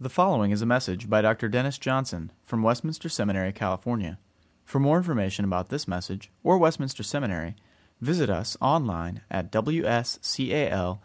[0.00, 1.48] The following is a message by Dr.
[1.48, 4.18] Dennis Johnson from Westminster Seminary, California.
[4.64, 7.54] For more information about this message or Westminster Seminary,
[8.00, 10.96] visit us online at wscal.edu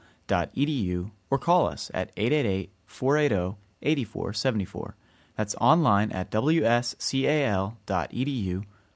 [1.29, 4.96] or call us at 888 480 8474.
[5.37, 6.63] That's online at wscal.edu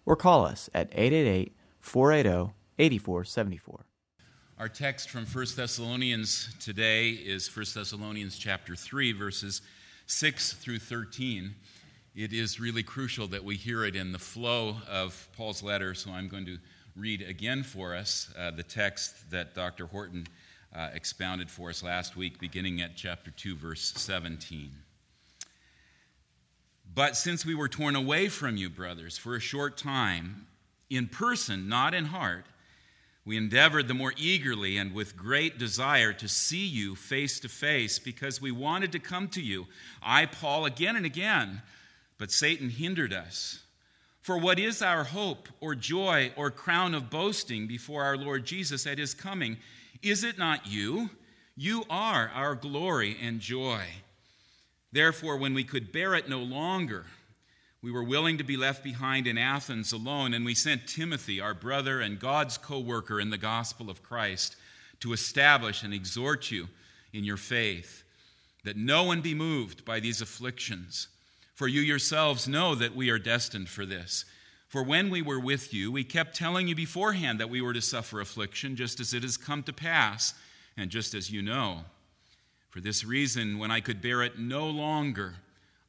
[0.08, 3.86] or call us at 888 480 8474.
[4.58, 9.62] Our text from 1 Thessalonians today is 1 Thessalonians chapter 3 verses
[10.14, 11.56] 6 through 13.
[12.16, 16.12] It is really crucial that we hear it in the flow of Paul's letter, so
[16.12, 16.60] I'm going to
[16.96, 19.88] read again for us uh, the text that Dr.
[19.88, 20.28] Horton
[20.74, 24.72] uh, expounded for us last week, beginning at chapter 2, verse 17.
[26.94, 30.46] But since we were torn away from you, brothers, for a short time,
[30.92, 32.46] in person, not in heart,
[33.26, 37.98] we endeavored the more eagerly and with great desire to see you face to face
[37.98, 39.68] because we wanted to come to you,
[40.02, 41.62] I, Paul, again and again,
[42.18, 43.64] but Satan hindered us.
[44.22, 48.86] For what is our hope or joy or crown of boasting before our Lord Jesus
[48.88, 49.58] at his coming?
[50.02, 51.10] Is it not you?
[51.56, 53.84] You are our glory and joy.
[54.92, 57.06] Therefore, when we could bear it no longer,
[57.84, 61.54] we were willing to be left behind in Athens alone, and we sent Timothy, our
[61.54, 64.56] brother and God's co worker in the gospel of Christ,
[65.02, 66.70] to establish and exhort you
[67.12, 68.04] in your faith,
[68.64, 71.10] that no one be moved by these afflictions.
[71.56, 74.24] For you yourselves know that we are destined for this.
[74.70, 77.82] For when we were with you, we kept telling you beforehand that we were to
[77.82, 80.34] suffer affliction, just as it has come to pass,
[80.78, 81.82] and just as you know.
[82.70, 85.36] For this reason, when I could bear it no longer,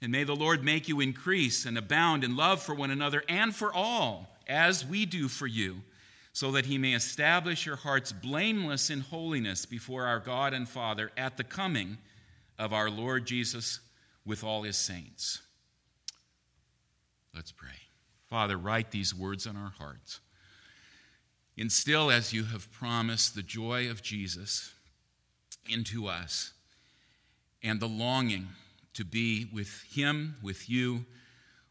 [0.00, 3.54] and may the Lord make you increase and abound in love for one another and
[3.54, 5.82] for all, as we do for you,
[6.32, 11.10] so that he may establish your hearts blameless in holiness before our God and Father
[11.16, 11.98] at the coming
[12.58, 13.80] of our Lord Jesus
[14.24, 15.40] with all his saints.
[17.34, 17.68] Let's pray.
[18.28, 20.20] Father, write these words on our hearts.
[21.56, 24.72] Instill, as you have promised, the joy of Jesus
[25.68, 26.52] into us
[27.62, 28.48] and the longing
[28.98, 31.06] to be with him, with you,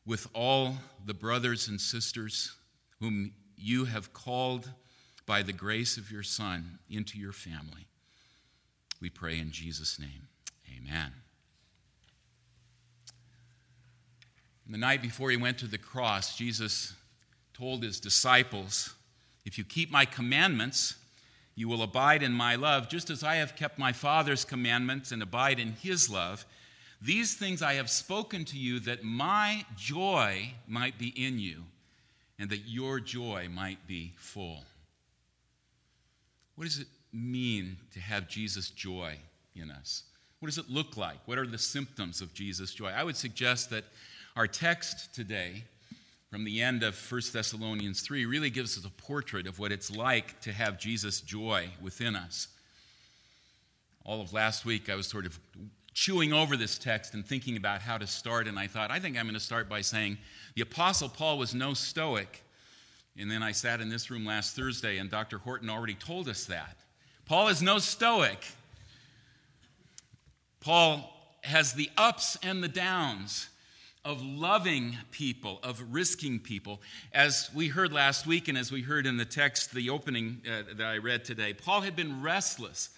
[0.06, 2.56] with all the brothers and sisters
[3.02, 4.72] whom you have called
[5.26, 7.86] by the grace of your Son into your family.
[9.02, 10.30] We pray in Jesus' name.
[10.78, 11.12] Amen.
[14.70, 16.94] The night before he went to the cross, Jesus
[17.54, 18.96] told his disciples,
[19.44, 20.96] If you keep my commandments,
[21.56, 25.22] you will abide in my love, just as I have kept my Father's commandments and
[25.22, 26.46] abide in his love.
[27.02, 31.64] These things I have spoken to you that my joy might be in you
[32.40, 34.64] and that your joy might be full.
[36.56, 39.16] What does it mean to have Jesus' joy
[39.56, 40.04] in us?
[40.40, 41.18] What does it look like?
[41.26, 42.90] What are the symptoms of Jesus' joy?
[42.90, 43.86] I would suggest that
[44.36, 45.64] our text today
[46.30, 49.90] from the end of 1 Thessalonians 3 really gives us a portrait of what it's
[49.90, 52.48] like to have Jesus' joy within us.
[54.04, 55.40] All of last week, I was sort of
[55.98, 59.18] chewing over this text and thinking about how to start, and I thought, I think
[59.18, 60.20] I'm going to start by saying
[60.54, 62.44] the Apostle Paul was no Stoic.
[63.18, 65.40] And then I sat in this room last Thursday, and Dr.
[65.40, 66.78] Horton already told us that.
[67.26, 68.46] Paul is no Stoic.
[70.60, 71.12] Paul
[71.42, 73.50] has the ups and the downs
[74.06, 76.80] of loving people, of risking people.
[77.12, 80.76] As we heard last week, and as we heard in the text, the opening uh,
[80.76, 82.92] that I read today, Paul had been restless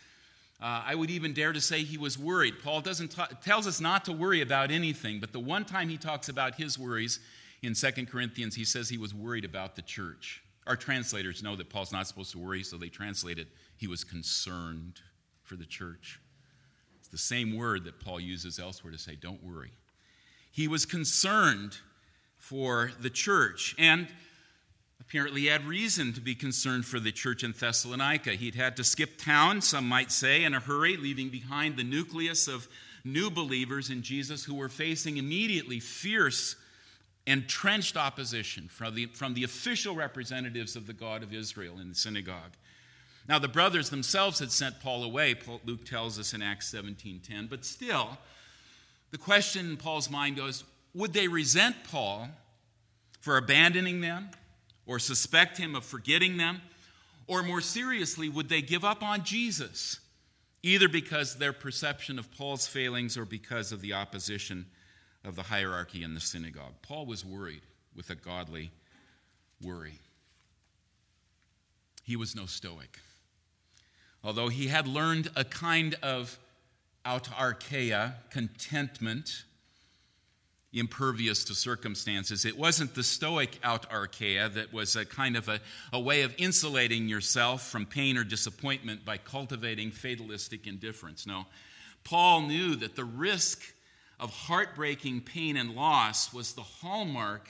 [0.62, 2.56] uh, I would even dare to say he was worried.
[2.62, 6.28] Paul doesn't tells us not to worry about anything, but the one time he talks
[6.28, 7.20] about his worries
[7.62, 10.44] in 2 Corinthians, he says he was worried about the church.
[10.68, 13.48] Our translators know that Paul's not supposed to worry, so they translate it,
[13.78, 15.00] he was concerned
[15.44, 16.20] for the church.
[17.00, 19.72] It's the same word that Paul uses elsewhere to say, don't worry.
[20.52, 21.78] He was concerned
[22.38, 23.76] for the church.
[23.80, 24.08] And
[25.10, 28.30] apparently had reason to be concerned for the church in Thessalonica.
[28.30, 32.48] He'd had to skip town, some might say, in a hurry, leaving behind the nucleus
[32.48, 32.68] of
[33.04, 36.56] new believers in Jesus who were facing immediately fierce,
[37.26, 41.96] entrenched opposition from the, from the official representatives of the God of Israel in the
[41.96, 42.54] synagogue.
[43.28, 45.36] Now, the brothers themselves had sent Paul away,
[45.66, 48.20] Luke tells us in Acts 17:10, but still,
[49.10, 50.64] the question in Paul's mind goes,
[50.94, 52.30] would they resent Paul
[53.22, 54.30] for abandoning them?
[54.90, 56.60] Or suspect him of forgetting them?
[57.28, 60.00] Or more seriously, would they give up on Jesus,
[60.64, 64.66] either because their perception of Paul's failings or because of the opposition
[65.24, 66.74] of the hierarchy in the synagogue?
[66.82, 67.62] Paul was worried
[67.96, 68.72] with a godly
[69.62, 70.00] worry.
[72.04, 72.98] He was no Stoic.
[74.24, 76.40] Although he had learned a kind of
[77.06, 79.44] autarkeia, contentment,
[80.72, 82.46] impervious to circumstances.
[82.46, 85.60] It wasn't the Stoic autarkeia that was a kind of a,
[85.92, 91.26] a way of insulating yourself from pain or disappointment by cultivating fatalistic indifference.
[91.26, 91.46] No,
[92.04, 93.64] Paul knew that the risk
[94.20, 97.50] of heartbreaking pain and loss was the hallmark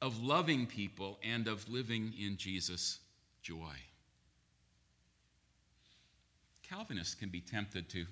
[0.00, 3.00] of loving people and of living in Jesus'
[3.42, 3.74] joy.
[6.62, 8.06] Calvinists can be tempted to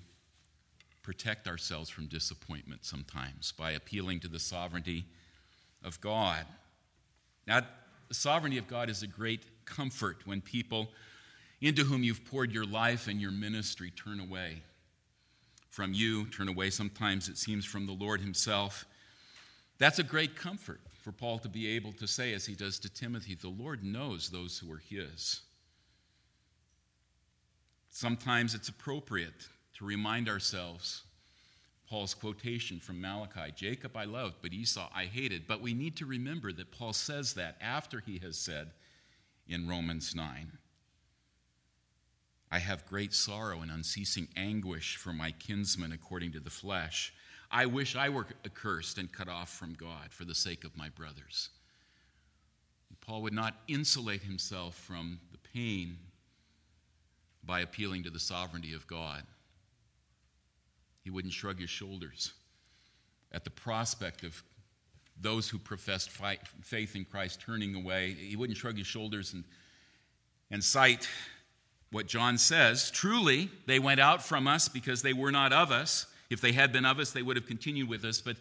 [1.03, 5.05] protect ourselves from disappointment sometimes by appealing to the sovereignty
[5.83, 6.45] of God.
[7.45, 7.61] Now,
[8.07, 10.89] the sovereignty of God is a great comfort when people
[11.61, 14.61] into whom you've poured your life and your ministry turn away
[15.69, 18.85] from you, turn away sometimes, it seems, from the Lord Himself.
[19.79, 22.93] That's a great comfort for Paul to be able to say, as he does to
[22.93, 25.41] Timothy, the Lord knows those who are His.
[27.89, 29.47] Sometimes it's appropriate
[29.77, 31.03] to remind ourselves
[31.89, 35.47] Paul's quotation from Malachi Jacob I loved, but Esau I hated.
[35.47, 38.71] But we need to remember that Paul says that after he has said
[39.47, 40.51] in Romans 9,
[42.51, 47.13] I have great sorrow and unceasing anguish for my kinsmen according to the flesh.
[47.51, 50.89] I wish I were accursed and cut off from God for the sake of my
[50.89, 51.49] brothers.
[53.01, 55.97] Paul would not insulate himself from the pain
[57.43, 59.23] by appealing to the sovereignty of God.
[61.03, 62.33] He wouldn't shrug his shoulders
[63.31, 64.43] at the prospect of
[65.19, 66.09] those who professed
[66.61, 68.13] faith in Christ turning away.
[68.13, 69.43] He wouldn't shrug his shoulders and,
[70.49, 71.07] and cite
[71.91, 72.89] what John says.
[72.89, 76.07] Truly, they went out from us because they were not of us.
[76.29, 78.21] If they had been of us, they would have continued with us.
[78.21, 78.37] But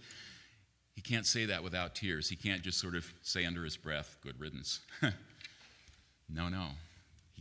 [0.94, 2.28] he can't say that without tears.
[2.28, 4.80] He can't just sort of say under his breath, good riddance.
[6.28, 6.68] no, no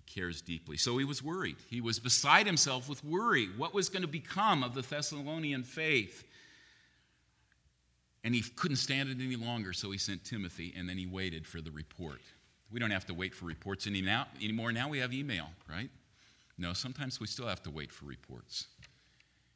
[0.07, 0.77] cares deeply.
[0.77, 1.57] So he was worried.
[1.69, 3.47] He was beside himself with worry.
[3.57, 6.23] What was going to become of the Thessalonian faith?
[8.23, 11.47] And he couldn't stand it any longer, so he sent Timothy, and then he waited
[11.47, 12.21] for the report.
[12.71, 14.71] We don't have to wait for reports any now, anymore.
[14.71, 15.89] Now we have email, right?
[16.57, 18.67] No, sometimes we still have to wait for reports.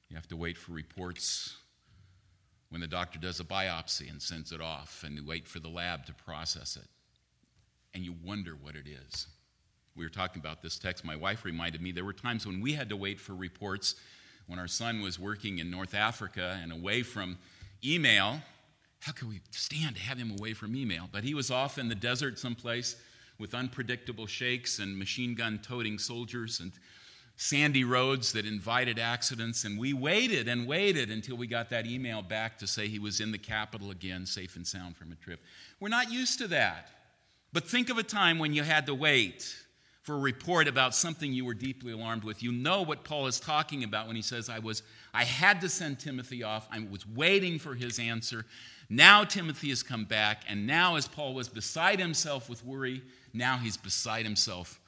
[0.09, 1.55] You have to wait for reports
[2.69, 5.69] when the doctor does a biopsy and sends it off, and you wait for the
[5.69, 6.87] lab to process it.
[7.93, 9.27] And you wonder what it is
[9.95, 12.73] we were talking about this text, my wife reminded me there were times when we
[12.73, 13.95] had to wait for reports
[14.47, 17.37] when our son was working in North Africa and away from
[17.83, 18.41] email.
[18.99, 21.07] How could we stand to have him away from email?
[21.11, 22.97] But he was off in the desert someplace
[23.39, 26.73] with unpredictable shakes and machine gun toting soldiers and
[27.37, 29.63] sandy roads that invited accidents.
[29.63, 33.21] And we waited and waited until we got that email back to say he was
[33.21, 35.41] in the capital again, safe and sound from a trip.
[35.79, 36.89] We're not used to that.
[37.53, 39.55] But think of a time when you had to wait
[40.05, 42.43] for a report about something you were deeply alarmed with.
[42.43, 44.83] You know what Paul is talking about when he says, I was
[45.15, 46.67] I had to send Timothy off.
[46.71, 48.45] I was waiting for his answer.
[48.87, 53.01] Now Timothy has come back, and now as Paul was beside himself with worry,
[53.33, 54.79] now he's beside himself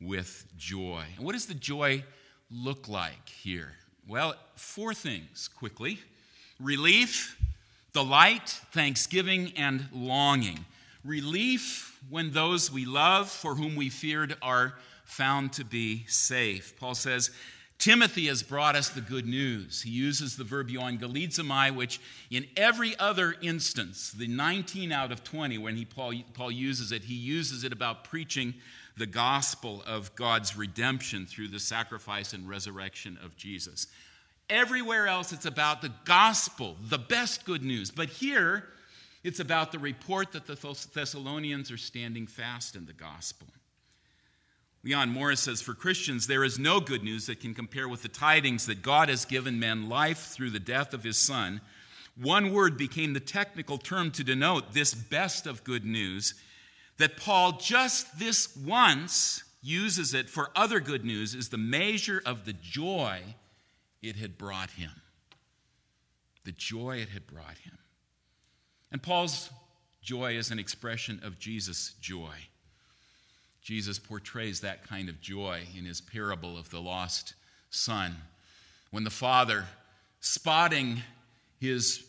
[0.00, 1.02] with joy.
[1.16, 2.04] And what does the joy
[2.48, 3.72] look like here?
[4.06, 5.98] Well, four things quickly
[6.60, 7.36] relief,
[7.92, 10.64] delight, thanksgiving, and longing
[11.04, 16.74] relief when those we love, for whom we feared, are found to be safe.
[16.78, 17.30] Paul says,
[17.78, 19.82] Timothy has brought us the good news.
[19.82, 25.58] He uses the verb euangelizomai, which in every other instance, the 19 out of 20,
[25.58, 28.54] when he, Paul, Paul uses it, he uses it about preaching
[28.96, 33.88] the gospel of God's redemption through the sacrifice and resurrection of Jesus.
[34.48, 37.90] Everywhere else, it's about the gospel, the best good news.
[37.90, 38.68] But here,
[39.24, 40.56] it's about the report that the
[40.94, 43.48] Thessalonians are standing fast in the gospel.
[44.84, 48.08] Leon Morris says For Christians, there is no good news that can compare with the
[48.08, 51.60] tidings that God has given men life through the death of his Son,
[52.20, 56.34] One word became the technical term to denote this best of good news
[56.98, 62.44] that Paul just this once uses it for other good news is the measure of
[62.44, 63.36] the joy
[64.02, 64.90] it had brought him.
[66.44, 67.78] The joy it had brought him.
[68.92, 69.48] And Paul's
[70.02, 72.34] joy is an expression of Jesus' joy.
[73.62, 77.34] Jesus portrays that kind of joy in his parable of the lost
[77.70, 78.16] son.
[78.90, 79.64] When the father,
[80.20, 81.00] spotting
[81.58, 82.04] his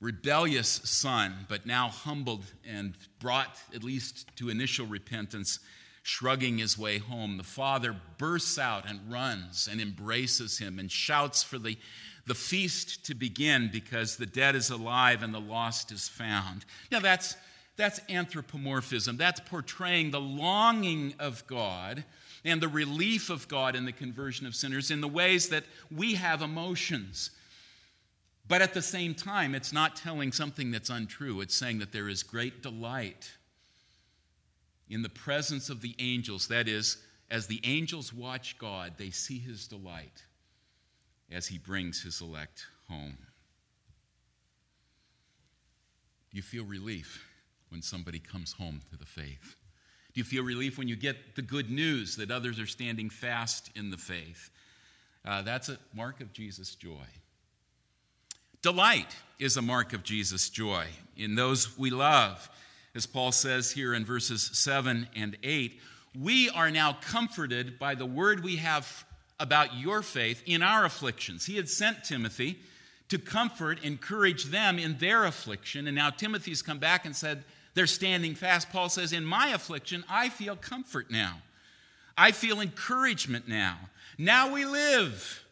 [0.00, 5.60] rebellious son, but now humbled and brought at least to initial repentance,
[6.02, 11.42] shrugging his way home, the father bursts out and runs and embraces him and shouts
[11.42, 11.76] for the,
[12.28, 16.64] the feast to begin because the dead is alive and the lost is found.
[16.92, 17.36] Now, that's
[17.76, 19.16] that's anthropomorphism.
[19.16, 22.04] That's portraying the longing of God
[22.44, 26.14] and the relief of God in the conversion of sinners in the ways that we
[26.14, 27.30] have emotions.
[28.48, 31.40] But at the same time, it's not telling something that's untrue.
[31.40, 33.30] It's saying that there is great delight
[34.90, 36.48] in the presence of the angels.
[36.48, 36.96] That is,
[37.30, 40.24] as the angels watch God, they see his delight
[41.30, 43.18] as he brings his elect home.
[46.30, 47.28] Do you feel relief?
[47.70, 49.56] when somebody comes home to the faith?
[50.14, 53.70] Do you feel relief when you get the good news that others are standing fast
[53.76, 54.50] in the faith?
[55.24, 57.06] Uh, that's a mark of Jesus' joy.
[58.62, 62.48] Delight is a mark of Jesus' joy in those we love.
[62.94, 65.78] As Paul says here in verses 7 and 8,
[66.18, 69.04] we are now comforted by the word we have
[69.40, 71.46] about your faith in our afflictions.
[71.46, 72.58] He had sent Timothy
[73.08, 77.44] to comfort, encourage them in their affliction, and now Timothy's come back and said,
[77.78, 78.70] they're standing fast.
[78.70, 81.42] Paul says, In my affliction, I feel comfort now.
[82.16, 83.78] I feel encouragement now.
[84.18, 85.44] Now we live.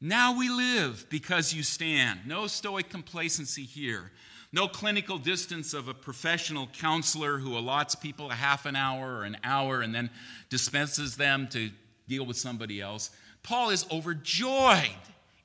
[0.00, 2.20] Now we live because you stand.
[2.26, 4.12] No stoic complacency here.
[4.52, 9.24] No clinical distance of a professional counselor who allots people a half an hour or
[9.24, 10.10] an hour and then
[10.50, 11.70] dispenses them to
[12.08, 13.10] deal with somebody else.
[13.42, 14.88] Paul is overjoyed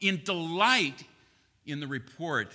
[0.01, 1.03] in delight
[1.65, 2.53] in the report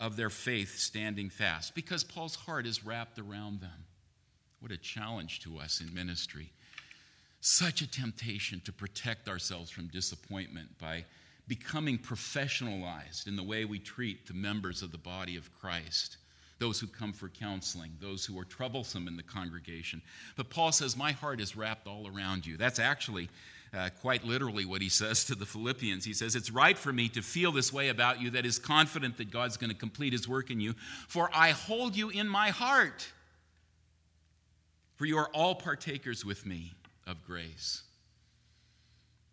[0.00, 3.84] of their faith standing fast because Paul's heart is wrapped around them.
[4.60, 6.50] What a challenge to us in ministry.
[7.40, 11.04] Such a temptation to protect ourselves from disappointment by
[11.46, 16.18] becoming professionalized in the way we treat the members of the body of Christ,
[16.58, 20.02] those who come for counseling, those who are troublesome in the congregation.
[20.36, 22.56] But Paul says, My heart is wrapped all around you.
[22.56, 23.28] That's actually
[23.72, 26.04] uh, quite literally what he says to the Philippians.
[26.04, 29.16] He says, It's right for me to feel this way about you, that is confident
[29.18, 30.74] that God's going to complete his work in you,
[31.06, 33.08] for I hold you in my heart.
[34.96, 36.72] For you are all partakers with me
[37.06, 37.82] of grace.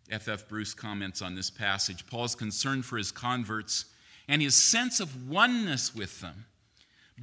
[0.08, 0.28] F.F.
[0.28, 0.48] F.
[0.48, 3.86] Bruce comments on this passage Paul's concern for his converts
[4.28, 6.44] and his sense of oneness with them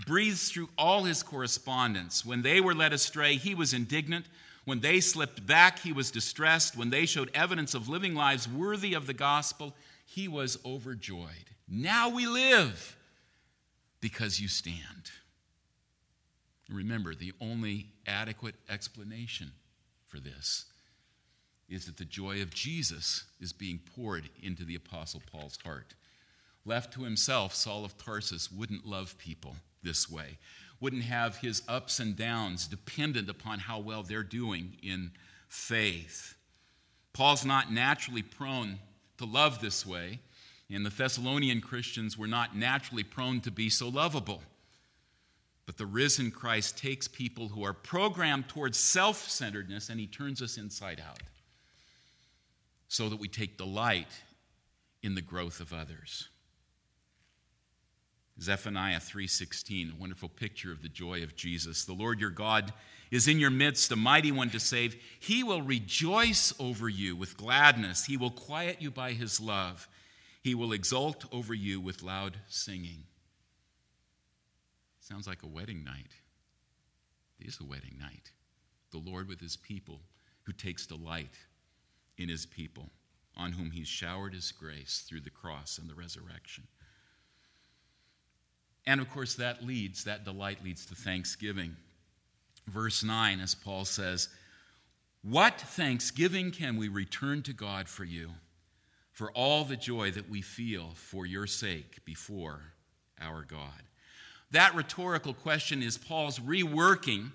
[0.08, 2.26] breathes through all his correspondence.
[2.26, 4.26] When they were led astray, he was indignant.
[4.66, 6.78] When they slipped back, he was distressed.
[6.78, 11.52] When they showed evidence of living lives worthy of the gospel, he was overjoyed.
[11.68, 12.98] Now we live
[14.02, 15.12] because you stand.
[16.70, 19.52] Remember, the only adequate explanation
[20.08, 20.66] for this
[21.70, 25.94] is that the joy of Jesus is being poured into the Apostle Paul's heart.
[26.66, 30.38] Left to himself, Saul of Tarsus wouldn't love people this way
[30.84, 35.12] wouldn't have his ups and downs dependent upon how well they're doing in
[35.48, 36.36] faith.
[37.14, 38.80] Paul's not naturally prone
[39.18, 40.20] to love this way,
[40.70, 44.44] and the Thessalonian Christians were not naturally prone to be so lovable.
[45.66, 50.42] But the risen Christ takes people who are programmed towards self centeredness and he turns
[50.42, 51.20] us inside out
[52.90, 54.12] so that we take delight
[55.02, 56.28] in the growth of others.
[58.42, 61.86] Zephaniah 3:16, a wonderful picture of the joy of Jesus.
[61.86, 62.74] The Lord your God
[63.12, 65.02] is in your midst, a mighty one to save.
[65.20, 68.06] He will rejoice over you with gladness.
[68.06, 69.88] He will quiet you by his love.
[70.42, 73.06] He will exult over you with loud singing.
[75.00, 76.16] Sounds like a wedding night.
[77.40, 78.32] It is a wedding night.
[78.92, 80.02] The Lord with his people
[80.44, 81.38] who takes delight
[82.18, 82.92] in his people,
[83.36, 86.68] on whom he's showered his grace through the cross and the resurrection.
[88.86, 91.76] And of course, that leads, that delight leads to thanksgiving.
[92.68, 94.30] Verse 9, as Paul says,
[95.22, 98.32] What thanksgiving can we return to God for you,
[99.12, 102.62] for all the joy that we feel for your sake before
[103.22, 103.84] our God?
[104.52, 107.32] That rhetorical question is Paul's reworking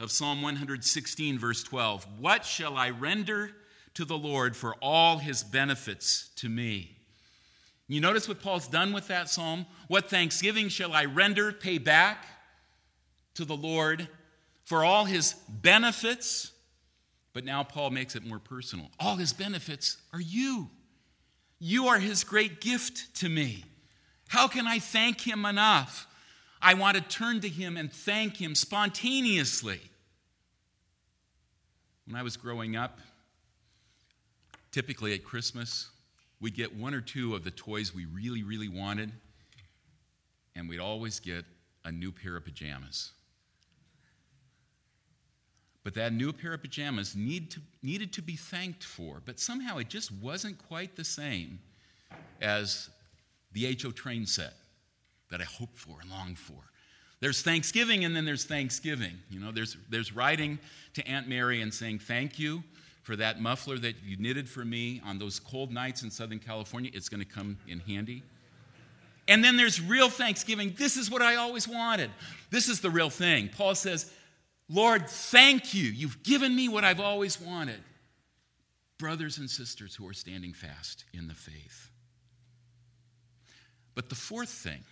[0.00, 2.06] of Psalm 116, verse 12.
[2.18, 3.50] What shall I render
[3.94, 6.96] to the Lord for all his benefits to me?
[7.88, 9.66] You notice what Paul's done with that psalm?
[9.88, 12.24] What thanksgiving shall I render, pay back
[13.34, 14.08] to the Lord
[14.64, 16.52] for all his benefits?
[17.32, 18.90] But now Paul makes it more personal.
[19.00, 20.70] All his benefits are you.
[21.58, 23.64] You are his great gift to me.
[24.28, 26.06] How can I thank him enough?
[26.60, 29.80] I want to turn to him and thank him spontaneously.
[32.06, 33.00] When I was growing up,
[34.70, 35.88] typically at Christmas,
[36.42, 39.12] we'd get one or two of the toys we really, really wanted,
[40.56, 41.44] and we'd always get
[41.84, 43.12] a new pair of pajamas.
[45.84, 49.78] But that new pair of pajamas need to, needed to be thanked for, but somehow
[49.78, 51.60] it just wasn't quite the same
[52.40, 52.90] as
[53.52, 54.54] the HO train set
[55.30, 56.58] that I hoped for and longed for.
[57.20, 59.14] There's Thanksgiving and then there's Thanksgiving.
[59.30, 60.58] You know, there's, there's writing
[60.94, 62.64] to Aunt Mary and saying, Thank you
[63.02, 66.90] for that muffler that you knitted for me on those cold nights in Southern California.
[66.94, 68.22] It's going to come in handy.
[69.28, 70.74] And then there's real Thanksgiving.
[70.76, 72.10] This is what I always wanted.
[72.50, 73.48] This is the real thing.
[73.48, 74.12] Paul says,
[74.68, 75.84] Lord, thank you.
[75.84, 77.80] You've given me what I've always wanted.
[78.98, 81.90] Brothers and sisters who are standing fast in the faith.
[83.94, 84.84] But the fourth thing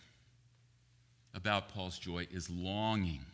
[1.34, 3.24] about Paul's joy is longing.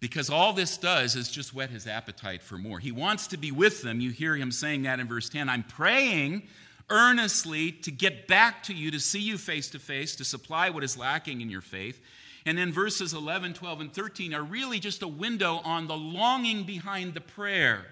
[0.00, 2.78] Because all this does is just whet his appetite for more.
[2.78, 4.00] He wants to be with them.
[4.00, 5.48] You hear him saying that in verse 10.
[5.48, 6.42] I'm praying
[6.88, 10.82] earnestly to get back to you, to see you face to face, to supply what
[10.82, 12.00] is lacking in your faith.
[12.46, 16.64] And then verses 11, 12, and 13 are really just a window on the longing
[16.64, 17.84] behind the prayer.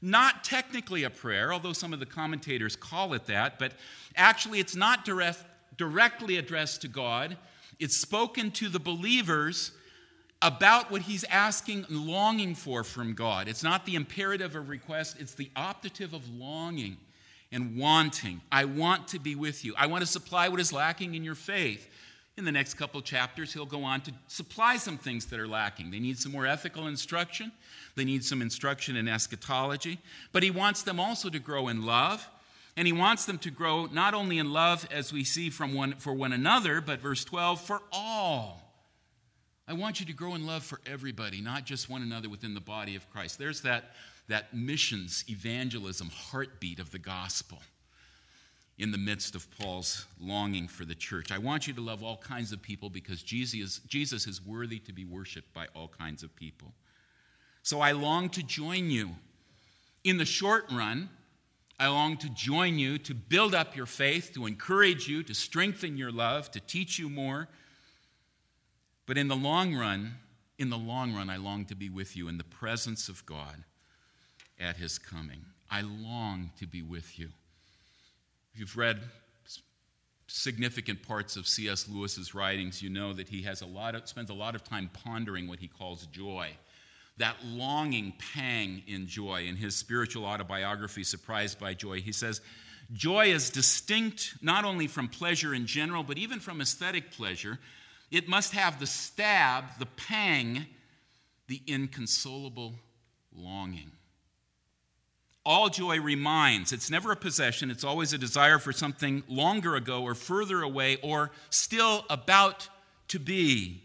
[0.00, 3.72] Not technically a prayer, although some of the commentators call it that, but
[4.16, 5.44] actually it's not direct,
[5.76, 7.36] directly addressed to God.
[7.78, 9.72] It's spoken to the believers
[10.42, 13.48] about what he's asking and longing for from God.
[13.48, 16.96] It's not the imperative of request, it's the optative of longing
[17.52, 18.40] and wanting.
[18.50, 19.74] I want to be with you.
[19.78, 21.88] I want to supply what is lacking in your faith.
[22.38, 25.90] In the next couple chapters, he'll go on to supply some things that are lacking.
[25.90, 27.52] They need some more ethical instruction,
[27.94, 29.98] they need some instruction in eschatology,
[30.32, 32.28] but he wants them also to grow in love.
[32.74, 35.92] And he wants them to grow not only in love as we see from one
[35.96, 38.71] for one another, but verse 12, for all.
[39.68, 42.60] I want you to grow in love for everybody, not just one another within the
[42.60, 43.38] body of Christ.
[43.38, 43.92] There's that,
[44.28, 47.58] that missions, evangelism, heartbeat of the gospel
[48.78, 51.30] in the midst of Paul's longing for the church.
[51.30, 54.92] I want you to love all kinds of people because Jesus, Jesus is worthy to
[54.92, 56.72] be worshiped by all kinds of people.
[57.62, 59.10] So I long to join you.
[60.02, 61.08] In the short run,
[61.78, 65.96] I long to join you to build up your faith, to encourage you, to strengthen
[65.96, 67.48] your love, to teach you more
[69.12, 70.14] but in the long run,
[70.58, 73.62] in the long run, I long to be with you in the presence of God
[74.58, 75.44] at his coming.
[75.70, 77.28] I long to be with you.
[78.54, 79.02] If you've read
[80.28, 81.90] significant parts of C.S.
[81.90, 84.88] Lewis's writings, you know that he has a lot of, spends a lot of time
[85.04, 86.48] pondering what he calls joy.
[87.18, 89.44] That longing pang in joy.
[89.46, 92.40] In his spiritual autobiography, Surprised by Joy, he says,
[92.94, 97.58] Joy is distinct not only from pleasure in general, but even from aesthetic pleasure
[98.12, 100.66] it must have the stab, the pang,
[101.48, 102.74] the inconsolable
[103.34, 103.90] longing.
[105.44, 106.72] All joy reminds.
[106.72, 110.98] It's never a possession, it's always a desire for something longer ago or further away
[111.02, 112.68] or still about
[113.08, 113.82] to be.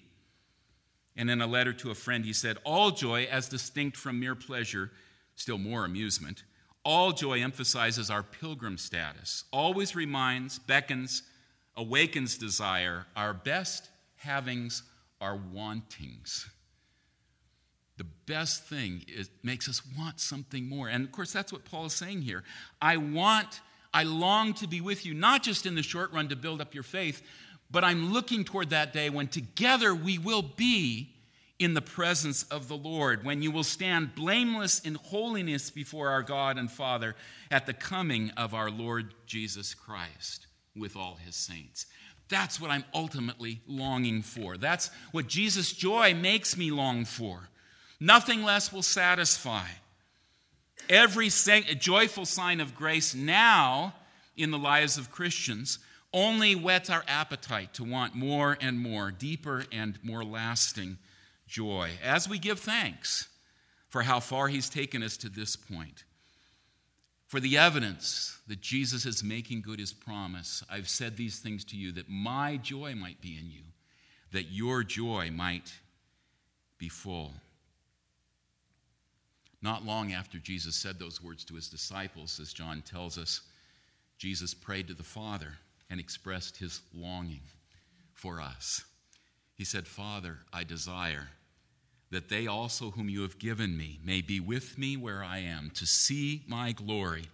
[1.16, 4.36] And in a letter to a friend, he said, All joy, as distinct from mere
[4.36, 4.92] pleasure,
[5.36, 6.44] still more amusement,
[6.84, 11.24] all joy emphasizes our pilgrim status, always reminds, beckons,
[11.76, 14.84] awakens desire, our best havings
[15.21, 16.49] are wantings.
[17.97, 20.88] The best thing is makes us want something more.
[20.88, 22.43] And of course, that's what Paul is saying here.
[22.82, 23.62] I want,
[23.93, 26.75] I long to be with you, not just in the short run to build up
[26.75, 27.23] your faith,
[27.71, 31.10] but I'm looking toward that day when together we will be
[31.60, 36.21] in the presence of the Lord, when you will stand blameless in holiness before our
[36.21, 37.15] God and Father
[37.49, 41.88] at the coming of our Lord Jesus Christ with all his saints.
[42.30, 44.58] That's what I'm ultimately longing for.
[44.58, 47.50] That's what Jesus' joy makes me long for.
[48.00, 49.66] Nothing less will satisfy.
[50.90, 53.96] Every joyful sign of grace now
[54.36, 55.80] in the lives of Christians
[56.13, 60.98] only whets our appetite to want more and more, deeper and more lasting
[61.48, 63.28] joy as we give thanks
[63.90, 66.04] for how far He's taken us to this point.
[67.28, 71.78] For the evidence that Jesus is making good his promise, I've said these things to
[71.78, 73.63] you that my joy might be in you,
[74.32, 75.74] that your joy might
[76.78, 77.34] be full.
[79.62, 83.42] Not long after Jesus said those words to his disciples, as John tells us,
[84.18, 85.54] Jesus prayed to the Father.
[85.90, 87.44] and expressed his longing
[88.13, 88.84] for us.
[89.56, 91.30] He said, Father, I desire
[92.12, 95.72] that they also, whom you have given me, may be with me where I am,
[95.76, 97.26] to see my glory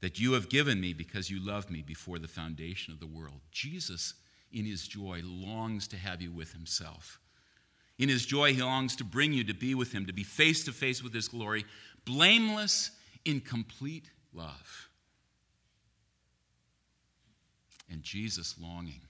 [0.00, 3.40] that you have given me because you loved me before the foundation of the world.
[3.50, 4.14] Jesus,
[4.52, 7.18] in his joy, longs to have you with himself.
[7.98, 10.64] In his joy, he longs to bring you to be with him, to be face
[10.64, 11.66] to face with his glory,
[12.06, 12.92] blameless
[13.24, 14.88] in complete love.
[17.90, 19.02] And Jesus' longing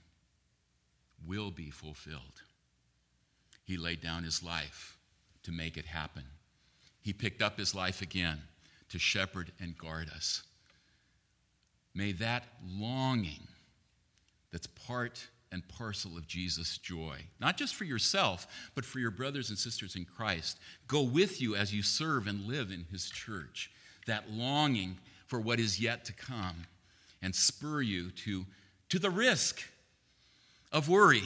[1.27, 2.43] will be fulfilled.
[3.65, 4.97] He laid down his life
[5.43, 6.25] to make it happen.
[7.03, 8.43] He picked up his life again
[8.91, 10.43] to shepherd and guard us.
[11.95, 13.49] May that longing
[14.53, 19.49] that's part and parcel of Jesus' joy, not just for yourself, but for your brothers
[19.49, 23.71] and sisters in Christ, go with you as you serve and live in his church.
[24.07, 26.67] That longing for what is yet to come
[27.23, 28.47] and spur you to,
[28.91, 29.63] to the risk
[30.73, 31.25] of worry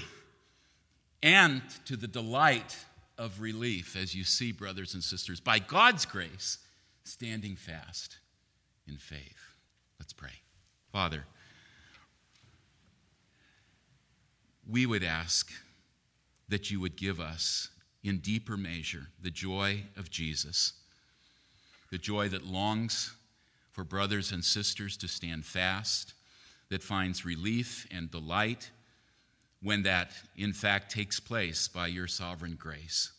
[1.25, 2.77] and to the delight
[3.17, 6.59] of relief as you see, brothers and sisters, by God's grace,
[7.05, 8.19] standing fast
[8.87, 9.55] in faith.
[9.99, 10.43] Let's pray.
[10.93, 11.25] Father,
[14.69, 15.51] we would ask
[16.51, 17.71] that you would give us
[18.03, 20.75] in deeper measure the joy of Jesus,
[21.91, 23.15] the joy that longs
[23.73, 26.13] for brothers and sisters to stand fast,
[26.69, 28.71] that finds relief and delight
[29.65, 33.11] when that, in fact, takes place by your sovereign grace,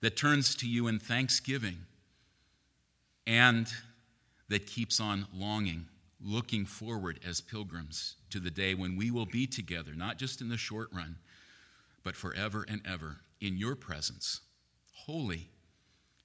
[0.00, 1.78] that turns to you in thanksgiving,
[3.26, 3.68] and
[4.48, 5.86] that keeps on longing
[6.24, 10.48] looking forward as pilgrims to the day when we will be together, not just in
[10.48, 11.16] the short run,
[12.04, 14.40] but forever and ever in your presence,
[14.92, 15.48] holy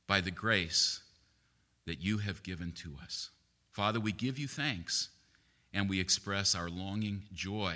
[0.08, 1.02] by the grace
[1.86, 3.30] that you have given to us.
[3.72, 5.10] Father, we give you thanks
[5.74, 7.76] and we express our longing joy